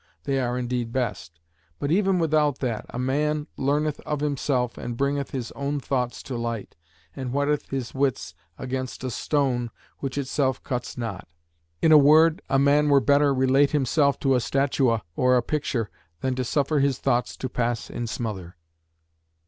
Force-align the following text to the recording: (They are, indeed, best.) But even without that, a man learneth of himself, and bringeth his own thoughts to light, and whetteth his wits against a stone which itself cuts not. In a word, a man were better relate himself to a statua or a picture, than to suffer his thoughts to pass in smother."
(They 0.23 0.39
are, 0.39 0.57
indeed, 0.57 0.91
best.) 0.91 1.39
But 1.77 1.91
even 1.91 2.17
without 2.17 2.57
that, 2.57 2.87
a 2.89 2.97
man 2.97 3.45
learneth 3.55 3.99
of 3.99 4.19
himself, 4.21 4.75
and 4.75 4.97
bringeth 4.97 5.29
his 5.29 5.51
own 5.51 5.79
thoughts 5.79 6.23
to 6.23 6.35
light, 6.37 6.75
and 7.15 7.29
whetteth 7.31 7.69
his 7.69 7.93
wits 7.93 8.33
against 8.57 9.03
a 9.03 9.11
stone 9.11 9.69
which 9.99 10.17
itself 10.17 10.63
cuts 10.63 10.97
not. 10.97 11.27
In 11.83 11.91
a 11.91 11.99
word, 11.99 12.41
a 12.49 12.57
man 12.57 12.89
were 12.89 12.99
better 12.99 13.31
relate 13.31 13.73
himself 13.73 14.19
to 14.21 14.33
a 14.33 14.39
statua 14.39 15.03
or 15.15 15.37
a 15.37 15.43
picture, 15.43 15.91
than 16.21 16.33
to 16.33 16.43
suffer 16.43 16.79
his 16.79 16.97
thoughts 16.97 17.37
to 17.37 17.47
pass 17.47 17.87
in 17.87 18.07
smother." 18.07 18.55